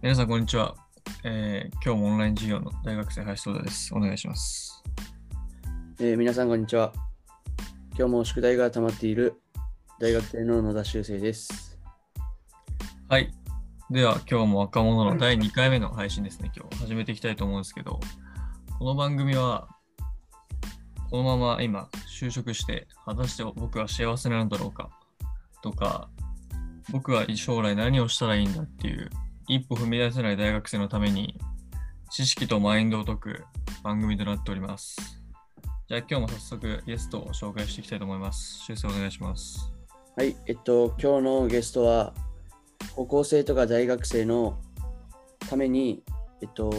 [0.00, 0.76] 皆さん、こんにちは、
[1.24, 3.92] えー今日もオンライン授業の大学生林翔太です。
[3.92, 4.80] お願いします。
[5.98, 6.92] えー皆さんこんにちは。
[7.98, 9.34] 今日も宿題が溜まっている
[9.98, 11.76] 大学生の野田修生です。
[13.08, 13.34] はい。
[13.90, 16.52] では、今日も若者の第2回目の配信ですね。
[16.56, 17.98] 今日始めていきたいと思うんですけど、
[18.78, 19.66] この番組は、
[21.10, 24.90] このまま今、就職して、果たして僕は幸せなのだろうか
[25.60, 26.08] とか、
[26.92, 29.10] 僕は将来何をしたらいいんだっていう、
[29.48, 31.34] 一歩踏み出せない大学生のために、
[32.10, 33.44] 知識とマインドを解く
[33.82, 35.22] 番組となっております。
[35.88, 38.58] じゃあ今日も早速ゲストを紹介していきたいと思います。
[38.64, 39.72] 修正お願いします。
[40.16, 42.12] はい、えっと、今日のゲストは、
[42.94, 44.58] 高校生とか大学生の
[45.38, 46.02] ために、
[46.42, 46.70] えっと、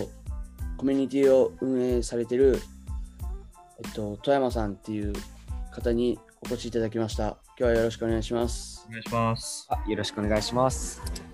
[0.77, 2.61] コミュニティを運営されている、
[3.83, 5.13] えっと、富山さんっていう
[5.71, 7.37] 方にお越しいただきました。
[7.57, 8.85] 今日はよろしくお願いします。
[8.87, 9.67] お願いします。
[9.69, 11.28] あよろしくお願いします。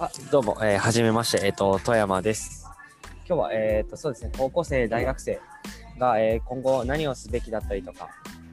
[0.00, 2.68] あどうも、えーはじめまして、えっ、と、富山です。
[3.28, 5.40] 今日は、えっ、と、そうですね、高校生、大学生
[6.00, 8.08] が、え今後何をすべきだったりとか、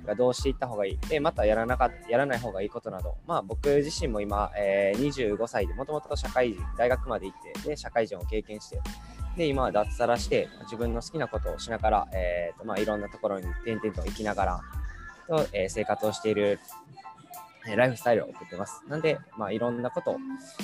[0.05, 8.79] がどうしていった方がいい、で、またやらなかやらない方がいいことなど、まあ、僕自身も今、えー25歳で、もともと社会人、大学まで行って、で、社会人を経験して、
[9.35, 14.61] で、今は脱サラして、自分の好きなことをしながら、えーとまあ、いろんなところに転々と行きながら、
[15.27, 16.59] とえー生活をしている
[17.65, 18.81] ライフスタイルを送ってます。
[18.87, 20.19] なんで、まあ、いろんなことを、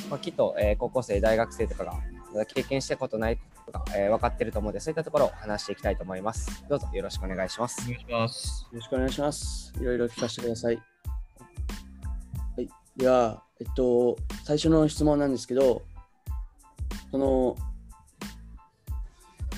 [0.09, 1.93] まあ、きっと、えー高校生、大学生とかが
[2.33, 6.65] まだ経験したことないことが、えー分かってると思うので、そういったところを話していきたいと思います。
[6.67, 7.81] どうぞよろしくお願いします。
[7.83, 8.67] お願いします。
[8.71, 9.73] よろしくお願いします。
[9.79, 10.75] いろいろ聞かせてください。
[10.75, 10.81] は
[12.63, 12.69] い。
[12.95, 15.83] では、えっと、最初の質問なんですけど、
[17.11, 17.55] その、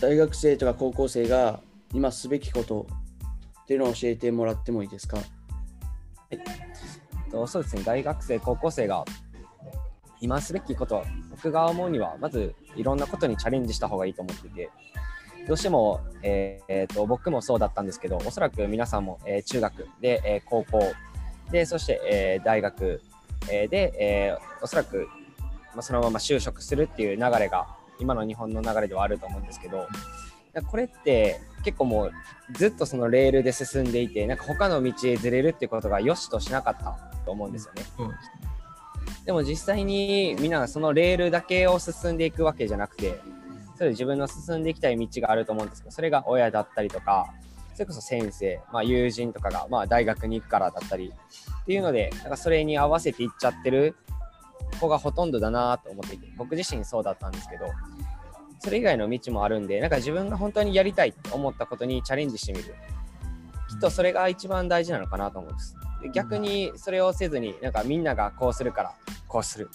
[0.01, 1.61] 大学生とか高校生が
[1.93, 2.87] 今すべきこと
[3.63, 5.17] っていうのを教えてもらってもいいですか？
[7.31, 9.05] とそうですね、大学生、高校生が
[10.21, 14.69] 今すべきこと、僕が思うには、まずいろんなことにチャレンジした方がいいと思っていて、
[15.47, 20.81] どうしても、えーえーと僕もそうだったんですけど、おそらく皆さんも、えー中学で、えー高校
[21.51, 23.01] で、そして、えー大学、
[23.49, 25.07] えで、えおそらく、
[25.73, 27.67] まあ、そのまま就職するっていう流れが
[27.99, 29.87] 今の日本の流れではあると思うんですけど、
[30.67, 32.11] これって結構もう
[32.53, 37.83] ずっとそのレールで進んでいてなんか他の道へずれるってことが良しとしなかったと思うんですよね。
[37.97, 38.49] そうですね。
[39.25, 43.19] でも実際にみんながそのレールだけを進んでいくわけじゃなくて
[43.77, 47.33] それ自分の進んでいきたい道があると思うんですけどそれが親だったりとか
[47.73, 51.13] それこそ先生、まあ、友人とかが、まあ、大学に行くからだったり
[51.61, 53.95] っていうのでなんかそれに合わせていっちゃってる
[54.81, 57.67] 子がほとんどだなと思っていて僕自身そうだったんですけど
[58.59, 62.75] それ以外の道もあるんでなんか自分が本当にやりたいと思ったことにチャレンジしてみる。
[63.69, 65.75] きっとそれが一番大事なのかなと思うんです。
[66.01, 68.93] で逆にそれをせずになんかみんながこうするから
[69.27, 69.69] こうする。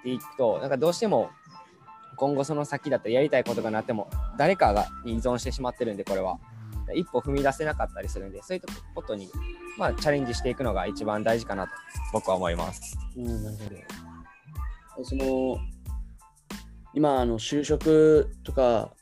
[0.00, 1.30] っていくとなんかどうしても
[2.16, 4.08] 今後その先だったらやりたいことがなっても
[4.38, 6.38] 誰かがに依存してしまってるんでこれは。
[6.94, 9.28] 一歩踏み出せなかったりするんでそういったことに、
[9.76, 11.72] まあ、チャレンジしていくのが一番大事かなと
[12.12, 12.96] 僕は思います。
[13.16, 13.84] うん、なる
[14.94, 15.04] ほど。
[15.04, 15.58] その、
[16.96, 18.94] 今、あの、就職とか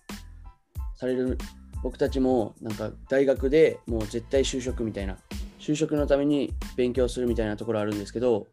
[0.97, 1.39] される
[1.81, 5.17] 僕たちも、なんか大学でもう絶対就職みたいな、
[5.61, 8.49] 就職のために勉強するみたいなところあるんですけど、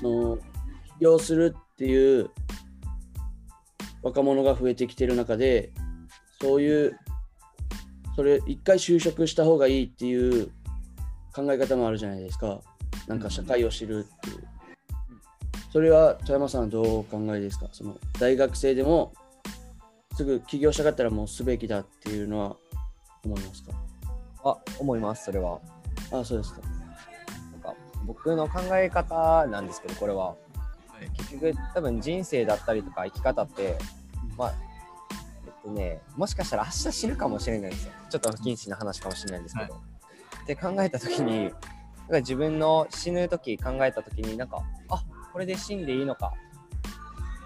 [0.00, 0.36] あの
[0.98, 2.28] 起業するっていう
[4.02, 5.72] 若者が増えてきてる中で、
[6.38, 6.98] そういう、
[8.14, 10.48] それ、一回就職した方がいいっていう
[11.34, 12.60] 考え方もあるじゃないですか。
[13.08, 14.49] なんか社会を知るっていう。
[15.72, 17.68] それは富山さんはどうお考えですか？
[17.72, 19.12] その大学生でも
[20.16, 22.56] すぐ起業したかったらもうすべきだっていうのは
[23.24, 23.72] 思いますか？
[24.44, 25.60] あ思いますそれは。
[26.12, 26.60] あそうですか。
[27.52, 30.28] なんか僕の考え方なんですけどこれは。
[30.28, 30.34] は
[31.02, 31.10] い。
[31.16, 33.78] 結局多分人生だったりとか生き方って
[34.36, 34.54] まあ
[35.46, 37.92] えっとねもしかしたら明日死ぬかもしれないんですよ。
[38.10, 41.54] ちょっと不謹慎な話かもしれないんですけど、って考えた時になんか
[42.16, 46.32] 自分の死ぬ時考えた時になんかあこれで死んでいいのか。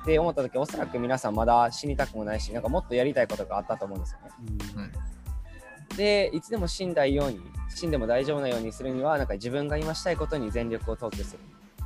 [0.02, 4.82] って思った時おそらく皆さんまだ死にたくもないしなんかもっとやりたいことがあったと思うんですよね。
[4.82, 5.96] はい。
[5.96, 7.40] でいつでも死んだように
[7.74, 11.40] 死んでも大丈夫なようにするにはなんか自分が今したいことに全力を投球する。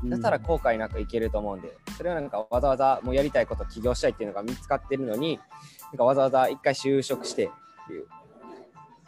[0.04, 5.40] だったら後悔なくいけると思うんで、それはなんかわざわざもうやりたいこと起業したいっていうのが見つかってるのに、
[5.90, 8.06] なんかわざわざ一回就職してっていう、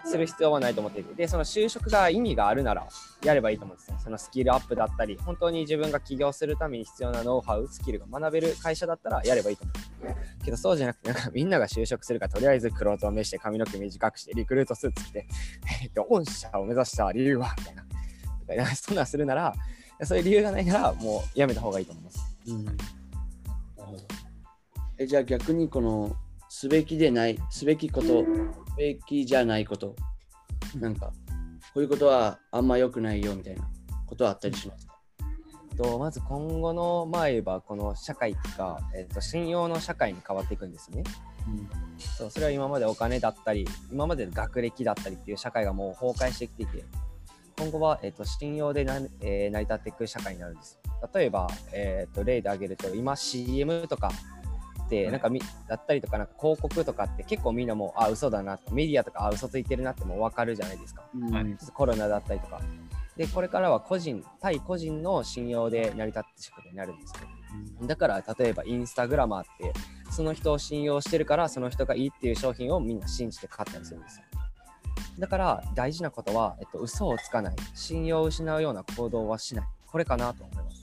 [0.05, 2.87] する必要はないと思っていて、で、その就職が意味があるなら
[3.23, 3.99] やればいいと思うんですよ。
[4.03, 10.45] そのスキルアップだったり、本当に自分が起業するために必要なノウハウ、スキルが学べる会社だったらやればいいと思う。
[10.45, 15.29] けどそうじゃなくて、なんかみんなが就職するから、とりあえず黒を召して髪の毛短くして、リクルートスーツ着て、
[15.83, 17.83] えっと、御社を目指した理由はみたいな。
[17.83, 17.89] と
[18.47, 19.55] かなんかそんなんするなら、
[20.03, 22.37] そういう理由がないなら、もうやめた方がいいと思います。
[22.47, 22.65] うん。
[22.65, 22.79] なる
[23.77, 24.03] ほど。
[24.99, 26.17] え、じゃあ逆にこの、
[26.53, 28.27] すべきでない、すべきこと、す
[28.77, 29.95] べきじゃないこと、
[30.77, 31.13] なんか、
[31.73, 33.63] こういうことはあんま良くないよみたいな
[34.05, 34.95] ことはあったりしますか？
[35.77, 41.05] とまず今後のまあ言えばこの社会が、えっと信用の社会に変わっていくんですね。
[41.99, 46.85] そうそれは今までお金だったり今までの学歴だったりっていう社会がもう崩壊してきていて
[47.59, 50.81] 今後は、えっと信用でな、えー成り立っていく社会になるんです。
[51.15, 54.11] 例えば、えっと例で挙げると今 CM とか
[55.11, 61.05] なんかみだったりとかなんか広告とかって結構みんなもうあ嘘だなとメディアとかあ嘘ついてるなってもう分かるじゃないですか。
[61.15, 61.31] うん。
[61.31, 61.57] はい。
[61.75, 62.61] コロナだったりとか。
[63.17, 69.75] でこれからは個人対個人の信用で成り立っていくことになるんですねだから例えばインスタグラマーって
[70.11, 74.25] その人を信用してるからその人がいいっていう商品をみんな信じて買ったりするんですよ。
[75.19, 77.57] だから大事なことは、えっと、嘘をつかない。
[77.75, 79.67] 信用を失うような行動はしない。
[79.87, 80.83] これかなと思います。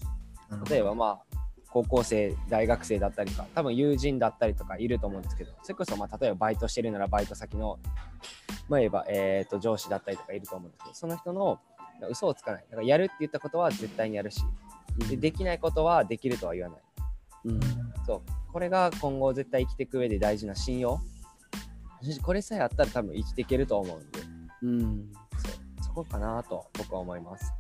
[0.69, 1.26] 例えばまあ
[1.77, 7.79] 高校生大学生だったりとか多分友人だったりとかいると思うんですけどそれこそまあ例えばバイトしてるならバイト先の
[8.67, 11.59] まあ言えば、えー、と上司だったりとかいると思うんですけどその人の
[12.09, 12.65] 嘘をつかない。
[12.69, 14.41] だからやるって言ったことは絶対にやるし
[15.09, 16.79] でできないことはできるとは言わない。
[17.45, 17.59] うん。
[18.05, 18.21] そう。
[18.51, 20.99] これが今後絶対生きていく上で大事な信用。
[22.21, 24.19] これさえあったら多分生きていけると思うんで。
[24.63, 25.11] うん。
[25.37, 25.83] そう。
[25.83, 27.53] そこかなと僕は思います。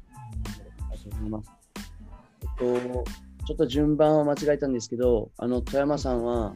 [0.89, 1.51] ありがとうございます。
[2.41, 6.53] えっと、ちょっと順番を間違えたんですけど、あの、富山さんは、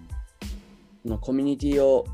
[1.06, 2.06] のコミュニティを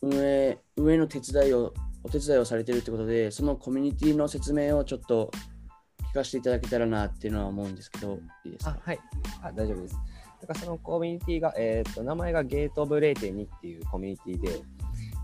[0.00, 5.30] 運営、運営の手伝いを、お手伝いをされてるってことで、そのコミュニティの説明をちょっと
[6.12, 8.70] 聞かせていただけたらなっていうのは思うんですけど、いいですか？
[8.70, 9.00] あはい。
[9.42, 9.94] あ大丈夫です。
[10.40, 14.62] だからそのコミュニティが、えー、と名前がゲートオブ0.2っていうコミュニティで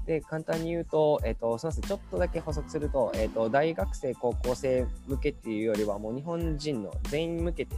[0.07, 7.75] で簡単に言うと、えっ、と、すみません、ちょっとだけ補足すると、えっ、と、大学生、高校生向けっていうよりは、もう日本人の全員向けて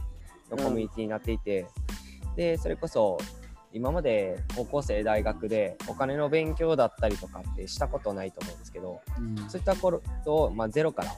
[0.49, 1.67] のコミュニティになっていて、
[2.35, 3.17] で、それこそ、
[3.71, 9.35] 今まで高校生、大学でお金の勉強だったりとかってしたことないと思うんですけど、うん。
[9.49, 11.11] そういったことを、まあ、ゼロから、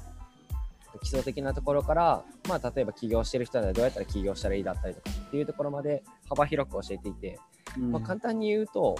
[1.01, 7.39] 基礎的なところから、まあ、例えば起業してる人ならどうやったら起業したらいいだったりとかっていうところまで幅広く教えていて、
[7.78, 7.92] うん。
[7.92, 8.98] まあ、簡単に言うと、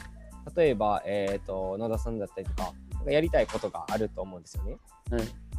[0.56, 2.74] 例えば、えー、と野田さんだったりとか、
[3.06, 4.78] やりたいことがあると思うんですよね。
[5.12, 5.50] はい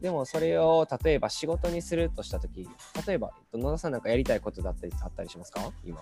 [0.00, 2.68] でもそれを例えば仕事にするとしたとき、
[3.06, 5.72] 例えば、えっと、野田さんなんかやりたいことだったりあったりしますか？
[5.84, 6.00] 今。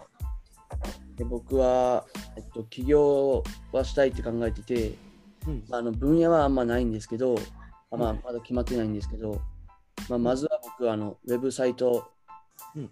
[1.17, 2.05] で僕は、
[2.37, 3.43] えっと、起業
[3.73, 4.95] はしたいって考えてて、
[5.47, 5.65] うん。
[5.69, 7.37] まあ、あの分野はあんまないんですけど、
[7.91, 9.41] あまあ、まだ決まってないんですけど、
[10.09, 12.11] まあ、まずは僕はあのウェブサイト
[12.75, 12.91] うん。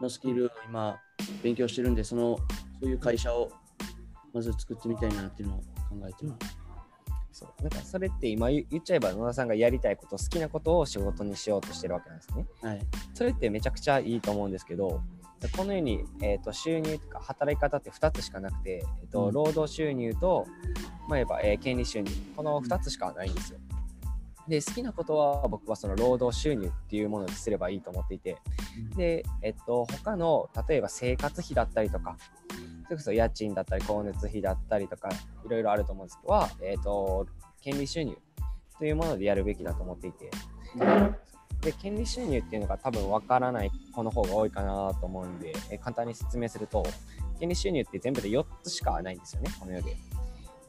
[0.00, 0.98] のスキルを今
[1.42, 2.36] 勉強してるんで、その
[2.80, 3.52] そういう会社を
[4.32, 5.64] まず作ってみたいなっていうのを考
[6.08, 6.63] えてます。
[7.34, 12.46] そうなんかそれって今言言っちゃえば野田さんがやりたいこと、好きなことを仕事にしようとしてるわけなんですね。
[12.62, 12.80] はい。
[13.12, 15.02] それってめちゃくちゃいいと思うんですけど、
[15.56, 20.46] このように、えー、と収入とか働き方って2つしかなくて、えーとうん労働収入と、
[21.08, 23.58] まあ、言えば、えー権利収入、この2つしかないんですよ。
[24.46, 28.36] で、好きなことは僕はその労働収入っていうものにすればいいと思っていて、
[28.96, 32.16] で、えっと、他の例えば生活費だったりとか、
[32.84, 35.08] それこそ家賃だったり光熱費だったりとか、
[35.44, 37.26] いろいろあると思うんですけどは、えっと、
[37.62, 38.16] 権利収入
[38.78, 40.30] というものでやるべきだと思っていて、
[41.60, 46.84] で、権利収入っていうのが多分わからない子の方が多いかなと思うんで、え簡単に説明すると、
[47.40, 49.96] 権利収入って全部で4つしかないんですよね、この世で。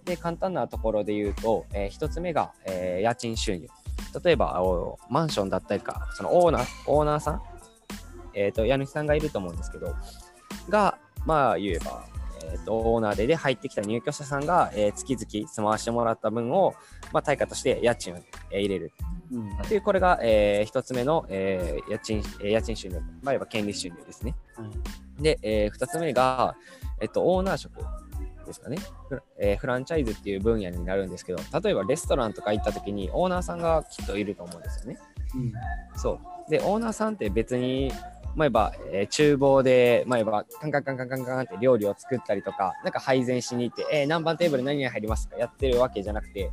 [0.06, 3.68] で、簡単なところで言うと、え1つ目が、えー家賃収入。
[4.24, 4.62] 例えば、
[5.10, 7.42] マンションだったりか、そのオーナー、オーナーさん、
[8.34, 9.94] えっ、と、家主さんがいると思うんですけど、
[10.70, 12.06] が、まあ言えば、
[12.56, 16.74] えー、とオーナーでで入ってきた入居者さんが、えー月々住まわしてもらった分を、
[17.12, 18.18] まあ、対価として家賃を、
[18.52, 18.92] えー入れる。
[19.32, 24.36] うんっていうこれが、えー一つ目の、えー家賃えー家賃収入、まあ、いわば権利収入ですね。
[24.56, 26.56] はいで、えー二つ目が、
[27.00, 27.80] えっと、オーナー職
[28.46, 28.78] ですかね
[29.10, 35.00] フラ,、えーフランチャイズっていう分野になるんですけど、例えばレストランとか行った時にオーナーさんがきっといると思うんですよね。
[35.36, 35.54] うん
[35.98, 36.52] そう。
[36.52, 37.92] で、オーナーさんって別に、
[38.36, 46.52] まあ、言えば、えー厨房で、まあ、言えば、カンカンカンカンカンカンって料理を作ったりとか、なんか配膳しに行って、えー何番テーブル何々入りますかやってるわけじゃなくて、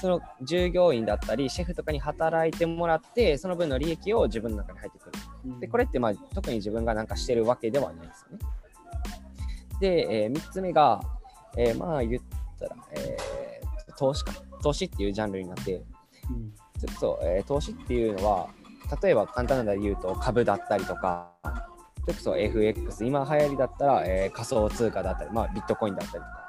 [0.00, 5.60] その従業員だったり、シェフとかに働いてもらって、その分の利益を自分の中に入ってくる。
[5.60, 8.54] で、これって、まあ、特に自分がなんかしてるわけではないですよね。
[9.80, 11.00] で、え3つ目が、
[11.56, 12.22] えーまあ、言っ
[12.58, 13.64] たら、えー
[13.96, 14.32] 投資か。
[14.60, 18.48] 投資っていうジャンルになって、うんちょっと、えー投資っていうのは、
[19.02, 21.30] 例えば簡単なので言うと株だったりとか、
[22.02, 26.44] それこそ FX、今流行りだったら、えー仮想通貨だったり、まあ、ビットコインだったりとか。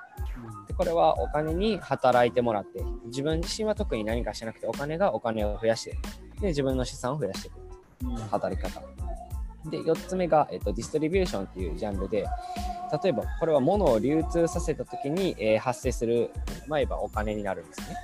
[0.68, 5.98] でこれはお金に働いてもらって、自分自身は特に何かしてなくて、お金がお金を増やして、
[6.42, 7.66] で自分の資産を増やしていく
[8.04, 8.82] うん働き方。
[9.70, 12.26] で、4つ目が、えっと、ディストリビューションっていうジャンルで、
[13.04, 16.32] 例えばこれは物を流通させたときに、えー発生する、
[16.68, 17.96] まあ、言えばお金になるんですね。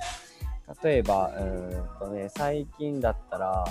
[0.82, 3.64] 例えば、うーんとね、最近だったら、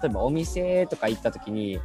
[0.00, 1.78] 例えばお店とか行ったときに、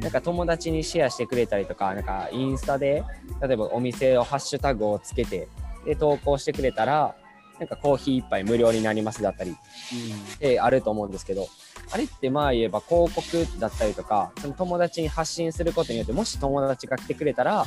[0.00, 3.04] なんか友達にシェアしてくれたりとか、なんかインスタで、
[3.40, 5.48] 例えばお店をハッシュタグをつけて、
[5.84, 7.14] で、投稿してくれたら、
[7.58, 11.46] なんかコーヒー一杯無料になりますだったり、ってあると思うんですけど、
[11.92, 17.64] あれってまあ言えば広告だったりとか、その友達に発信することによって、もし友達が来てくれたら、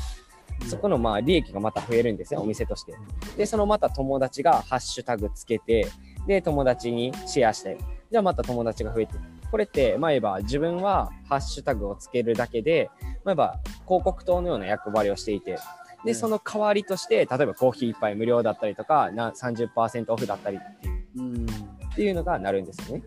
[0.67, 2.93] そこのまあ利益がまた増えるんですね、お店として。
[3.38, 5.88] で、そのまた友達がハッシュタグつけて、
[6.27, 7.77] で、友達にシェアして、
[8.12, 9.13] じゃあまた友達が増えて
[9.51, 12.89] これって、まあ言えば自分はハッシュタグをつけるだけで、
[13.23, 15.57] まあ言えば広告塔のような役割をしていて、
[16.05, 21.45] で、うんその代わりとして、例えばコーヒー一杯無料だったりとか、な30%オフだったりっていううん。
[21.45, 23.03] っていうのがなるんですよね。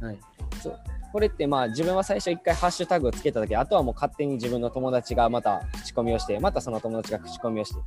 [0.00, 0.18] はい。
[0.60, 0.78] そう
[1.12, 7.80] これってまあ自分は最初一回ハッシュタグをつけただけあとはもう勝手に自分の友達がまた口コミをしてまたその友達が口コミをして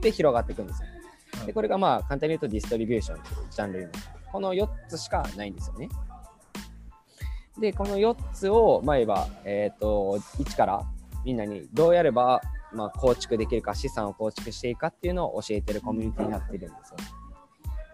[0.00, 0.88] で広がっていくんですよ。
[0.88, 1.00] はい
[1.46, 3.90] でこれがまあ簡単に言うとディストリビューションというジャンル
[4.32, 5.88] この4つしかないんですよね。
[7.58, 10.82] でこの4つをまあ言えば、えー、と一から
[11.24, 12.40] みんなにどうやれば、
[12.72, 16.96] まあ、構築できるか資産を構築していくかっていうのを教えてるコミュニティになってるんですよ。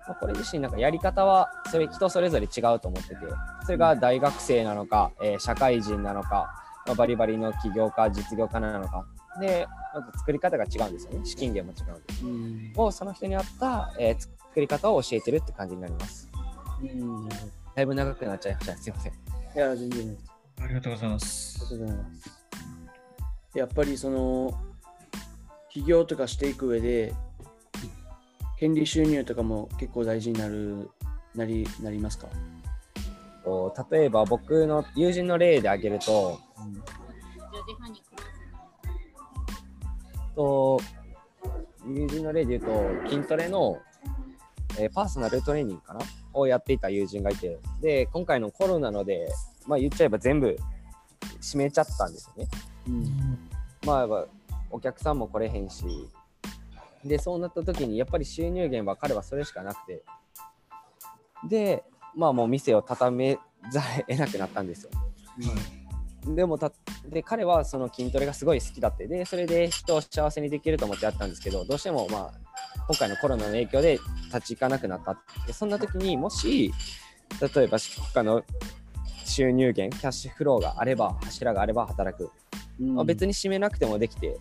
[0.07, 3.17] まあこれ自身なんかやり方はそれ人それぞれ違うと思ってて
[3.65, 9.07] それが大学生なのか、えー社会人なのか、まあバリバリの起業家実業家なのか。
[9.41, 11.21] でまた作り方が違うんですよね。
[11.25, 12.87] 資金源も違うんでうん。
[12.87, 16.31] をその人に合った、えー作り方を教えてるって感じになります。
[16.81, 17.29] うん。
[17.29, 18.77] だいぶ長くなっちゃいました。
[18.79, 20.17] すいませんいや、全然。
[20.63, 21.69] ありがとうございまありすが。
[21.71, 22.31] とうございます。
[23.55, 24.53] やっぱりその、
[25.71, 27.15] 起業とかしていく上で、
[28.59, 30.91] 権利収入とかも結構大事になる、
[31.35, 32.29] なり、なりますか？
[33.45, 36.41] と例えば僕の友人の例で挙げると
[40.35, 40.81] と
[41.87, 43.79] 友人の例で言うと筋トレの、
[44.79, 46.01] えーパーソナルトレーニングかな？
[46.39, 49.29] をやっていた友人がいてで今回のコロナので、
[49.67, 50.57] まあ、言っちゃえば全部
[51.41, 52.49] 閉めちゃったんですよね。
[52.89, 53.49] うん。
[53.85, 54.27] まあやっぱ
[54.71, 55.85] お客さんも来れへんし
[57.05, 60.03] でそうなった時にやっぱり収入源は彼はそれしかなくて
[61.49, 63.39] でまあもう店を畳め
[63.71, 64.91] ざるを得なくなったんですよ。
[66.35, 66.73] でもた
[67.09, 72.46] で彼はその筋トレがすごい好きだってでそれで人を幸せにできると思ってやったんですけどどうしてもまあ
[72.89, 76.73] 今回のコロナの影響で立ち行かなくなったでそんな時にもし
[77.41, 78.43] 例えば他の
[79.25, 82.31] 収入源キャッシュフローがあれば柱があれば働く、
[82.79, 83.29] まあ、別に。
[83.29, 84.39] に締めなくてもできて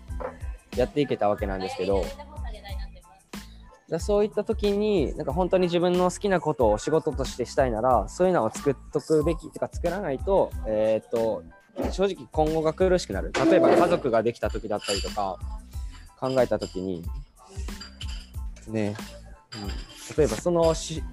[0.77, 2.05] やっていけたわけなんですけど。
[3.87, 11.43] だそういった時になんか本当に自分の好きなことを仕事としてしたいならそういうのを作っとくべきとか作らないと,、えーっと
[11.91, 13.31] 正直今後が苦しくなる。
[13.33, 15.37] 例えば家族ができた時だったりとか
[16.19, 17.03] 考えた時に
[18.67, 18.95] ね、
[19.53, 21.03] うん、例えばそのし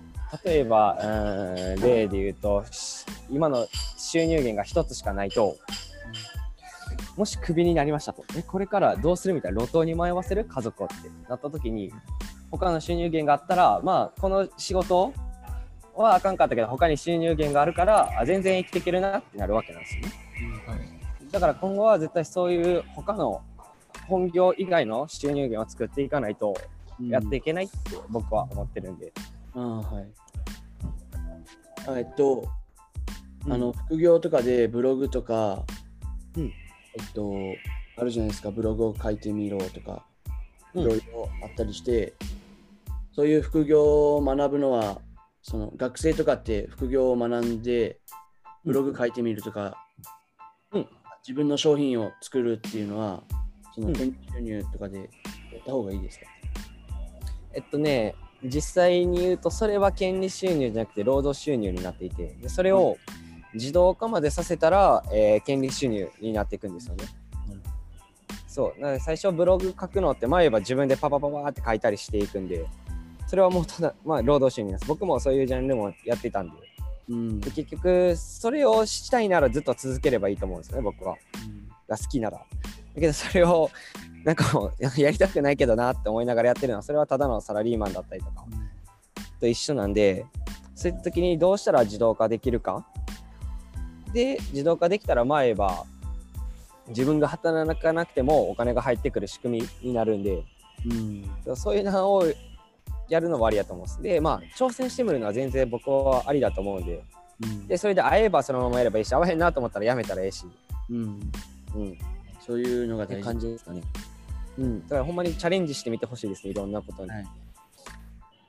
[0.45, 3.67] 例えばうん例で言うとし今の
[3.99, 5.57] 収入源が一つしかないと
[7.17, 8.25] もしクビになりましたと。
[8.37, 10.95] えこれからどうするみたいな路頭に迷わせる家族をって
[11.29, 11.93] なった時に
[12.51, 15.13] 他の収入源があったらまあこの仕事
[15.95, 20.13] はあかんかったけど他に収入源があるからあ全然生きていけるなってなるわけなんですよね。
[20.67, 20.79] はい。
[21.31, 23.43] だから今後は絶対そういう他の
[24.09, 26.55] 本業以外の収入源を作っていかないと
[27.09, 27.75] やっていけないって
[28.09, 29.13] 僕は思ってるんで、
[29.55, 30.09] ああ、はい。
[31.87, 32.49] あえっと、
[33.47, 33.53] うん。
[33.53, 35.65] あの、副業とかでブログとか、
[36.37, 36.45] うん。
[36.45, 37.57] えっと、
[37.97, 40.05] あるじゃないですか、ブログを書いてみろとか、
[40.75, 40.83] うん。
[40.83, 42.15] いろいろあったりして、
[43.15, 45.01] そういう副業を学ぶのは、
[45.43, 47.99] その学生とかって副業を学んで、
[48.65, 49.77] ブログ書いてみるとか、
[50.73, 50.89] うん。
[51.27, 53.23] 自分の商品を作るっていうのは、
[53.75, 53.95] そのうん。
[53.95, 55.09] 権利収入とかでやっ
[55.65, 56.27] た方がいいですか、
[57.55, 62.97] えっとね実際に言うとそれは権利収入じゃなくて労働収入になっていてでそれを
[63.55, 67.05] 自動化までさせたら、えー権利収入になっていくんですよね。
[67.51, 67.63] うん。
[68.47, 68.81] そう。
[68.81, 72.67] なので最初ブログ書くのって前は自分でパパパパって書いたりしていくんで
[73.27, 74.87] それはもうただ まあ労働収入です。
[74.87, 76.53] 僕もそういうジャンルもやってたんで。
[77.11, 77.41] うん。
[77.41, 81.17] で結局それをしたいならずっと続ければいいと思うんですよね僕は。
[81.89, 82.39] が好きなら。
[82.39, 82.45] だ
[83.01, 83.71] けどそれを
[84.25, 88.45] なんかもうやりたくないけどなって思いながらやってるのはそれはただのサラリーマンだったりとか
[89.41, 90.27] と一緒なんで
[90.75, 92.87] そういった時にどうしたら自動化できるか。
[94.13, 95.85] で自動化できたらまあ言えば
[96.89, 100.45] 自分が働かなくてもお金が入ってくる仕組みになるんで
[101.47, 101.57] うん。
[101.57, 102.25] そういうのを
[103.09, 104.03] やるのはありだと思うんです。
[104.03, 107.03] でまあ挑戦してみるのは全然僕はありだと思うんで。
[107.43, 107.67] うん。
[107.67, 110.45] でそれで会えばそのままやればいいし会わへんなと思ったらやめたらええし。
[110.91, 110.99] うん、
[111.75, 111.99] うん。
[112.45, 113.83] そういうのがって大事感じですかね
[114.59, 114.83] うん。
[114.83, 117.27] だからほんまにチャレンジしてみてほしいですねいろんなことに、はい。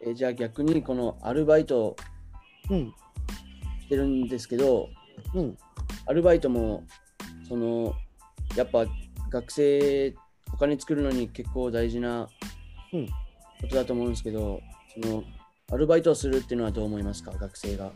[0.02, 1.96] えじゃあ逆にこのアルバイト
[2.70, 2.94] うん。
[3.82, 4.90] してるんですけど
[5.34, 5.58] うん。
[6.06, 6.84] アルバイトも
[7.48, 7.94] その
[8.56, 8.86] やっぱ
[9.30, 10.14] 学生
[10.54, 12.28] お金作るのに結構大事な
[12.92, 13.08] うん。
[13.08, 13.14] こ
[13.70, 14.62] とだと思うんですけど、
[15.02, 15.24] その
[15.72, 17.32] アルバイトをするっていうのはどう思いますか？
[17.32, 17.92] 学生が。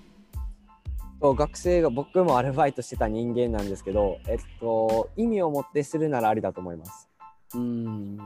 [1.20, 7.07] と学生が僕もアルバイトしてた人間なんですけど、えっと、意味を持ってするならありだと思います。
[7.56, 8.18] うん。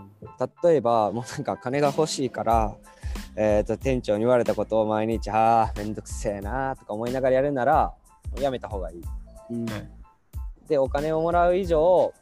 [0.63, 2.75] 例えばもうなんか金が欲しいから、
[3.35, 7.93] えっと店長に言われたことを毎日ああめんどくせえなとか思いながらやるなら
[8.39, 9.01] やめた方がいい。
[9.51, 10.01] うんはい
[10.71, 12.13] でお金をもらう以上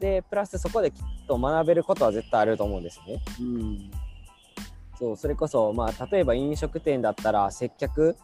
[0.00, 3.22] でプラスそこできっと学べることは絶対あると思うんですよね。
[3.40, 3.90] うん。
[4.98, 8.16] そうそれこそまあ例えば飲食店だったら接客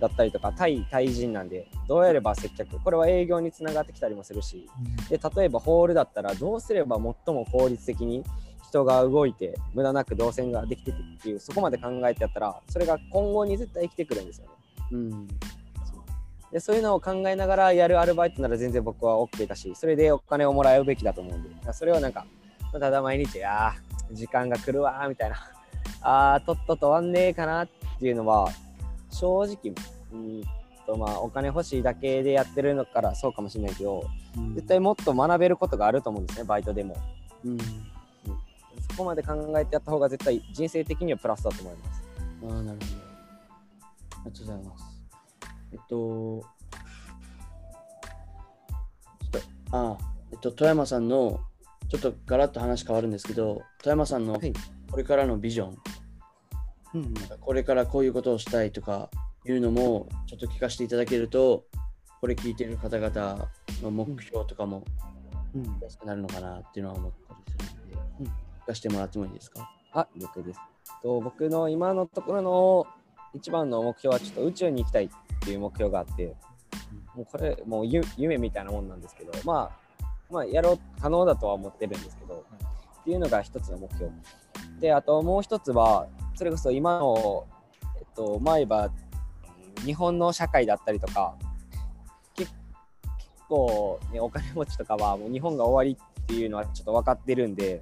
[0.00, 4.68] だったりとか対対人なんでどうやれば接客これは営業につながってきたりもするし
[5.08, 8.22] で例えばホールだったらどうすれば最も効率的に
[8.68, 14.52] 人が動いて無駄なく動線ができててっていうそこまで考えてやったらそれが今後に絶対生きてくるんですよね。
[14.92, 15.28] うん。
[16.52, 22.24] でそういうのを考えながらやるアルバイトなら全然僕は OK だしそれでお金をもらうべきだと思うんでそれをなんか
[22.72, 25.36] ただ毎日あー時間が来るわーみたいな
[26.00, 28.48] あーとっとと終わんねえかなっていうのは
[29.18, 29.74] 正直
[30.12, 30.42] うん
[30.86, 34.04] とまあお金欲しいだけでやってるのからそうかもしれないけど
[34.54, 36.96] 絶対もっと学べることがあると思うんですねバイトでも。
[37.44, 37.58] うん。
[37.58, 42.02] そこまで考えてやった方が絶対人生的にはプラスだと思います。
[42.44, 43.06] ああ、なるほど。
[44.20, 44.84] ありがとうございます。
[45.72, 46.42] えっと、ちょ
[49.26, 49.38] っと、
[49.76, 49.98] ああ、
[50.32, 51.40] えっと、富山さんの、
[51.88, 54.52] ちょっとガラッと話変わるんですけど、富山さんのはい
[54.90, 55.76] これからのビジョン、
[56.96, 59.10] うんこれからこういうことをしたいとか
[59.44, 61.64] いうのも、ちょっと聞かせていただけると、
[62.20, 63.48] これ聞いてる方々
[63.82, 64.84] の目標とかも
[65.54, 65.78] うん。
[65.80, 68.30] 安くなるのかなっていうのは思ったりするので、うん聞
[68.66, 69.70] かせてもらってもいいですか？
[69.92, 70.60] あ、了です。
[71.02, 72.86] と僕の今のところの
[73.32, 75.08] 一番の目標はちょっと宇宙に行きたいっ
[75.40, 76.34] ていう目標があって、
[77.14, 82.44] もうこれもうゆ夢みたいなもんなんですけど、まあ、まあやろう可能だとは思ってるんですけど、
[83.00, 84.10] っていうのが一つの目標。
[84.80, 87.46] で、あともう一つは、それこそ今の、
[87.98, 88.90] えっと、前は
[89.84, 91.34] 日本の社会だったりとか、
[92.34, 92.52] 結
[93.46, 97.80] 結構、ね、お金持ちとかはもう日本が終わりっていうのはちょっと分かってるんで、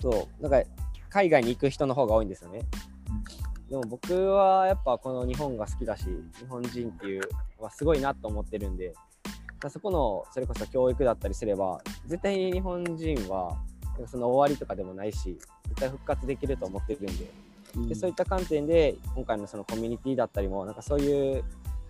[0.00, 0.68] そう、なんか
[1.08, 2.60] 海外に行く人の方が多いんですよね。
[3.70, 6.04] でも僕はやっぱこの日本が好きだし、
[6.38, 7.22] 日本人っていう
[7.58, 8.92] のはすごいなと思ってるんで、
[9.70, 13.56] そこのそれこそ教育だったりすれば、絶対に日本人は
[14.06, 17.30] その終わりとかでもないし、絶対復活できると思ってるんで、
[17.88, 21.44] でそういった観点で今回のそのコミュニティだったりもなんかそういう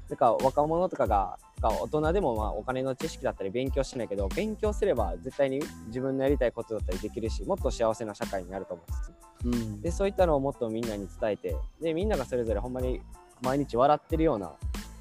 [0.08, 8.82] なんか若者とかがが大人でもまあお金の知識だったり勉強しないけど勉強すれば絶対に自分のやりたいことだったりできるしもっと幸せな社会になると思
[9.44, 9.82] うんですうん。
[9.82, 13.00] でそういったのをもっとみんなに伝えてでみんながそれぞれほんまに
[13.42, 14.52] 毎日笑ってるような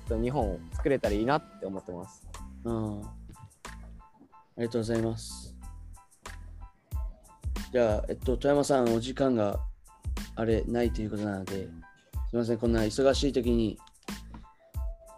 [0.09, 2.27] 日本を作れたらいいなって思ってます。
[2.63, 3.01] うん。
[3.01, 5.55] ありがとうございます。
[7.71, 9.59] じゃあ、えっと、富山さん、お時間が
[10.37, 11.69] あれないということなので、す
[12.31, 13.77] みません、こんな忙しい時に、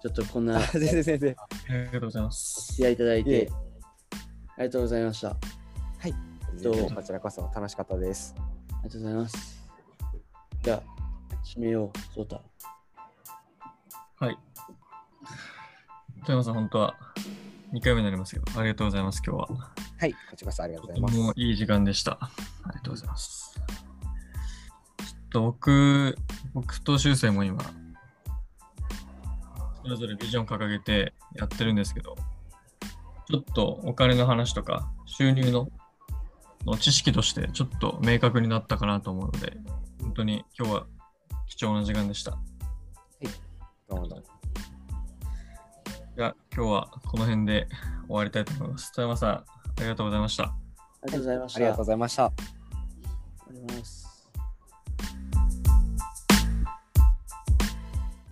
[0.01, 2.71] ちょっとこんな全然全然ありがとうございます。
[2.71, 3.51] 付き合いいただいて、
[4.55, 5.29] ありがとうございました。
[5.29, 5.35] あ
[6.55, 9.69] 全然こちらこそ楽しかったですりがとうございます。
[10.63, 10.83] じゃあ、
[11.45, 12.41] 締めよう、そうた。
[14.25, 14.37] はい。
[16.25, 16.95] 富山さん、本当は
[17.73, 19.71] 2回目になりますけど、ありがとうございます、今日は。
[19.99, 22.17] はいこちらこそありがとうございとますてもいい時間でした。
[22.21, 22.31] あ
[22.71, 23.58] りがとうございます。
[25.29, 26.17] と僕、
[26.53, 27.63] 僕と修正も今、
[29.83, 32.15] それぞれビジョン掲げてやってるんですけど、
[33.29, 35.69] ちょっとお金の話とか収入の
[36.65, 39.57] の知識としてちょっと明確になったかなと思うので、
[40.01, 40.87] 本当に今日は
[41.47, 42.31] 貴重な時間でした。
[43.89, 44.25] どうもどうも
[46.15, 47.67] じゃあ今日はこの辺で
[48.07, 48.91] 終わりたいと思います。
[48.93, 49.45] 富山さん、あ
[49.79, 50.43] りがとうございました。
[50.43, 50.53] あ
[51.05, 51.57] りがとうございました。
[51.57, 52.15] ありがとうございまし
[54.03, 54.08] た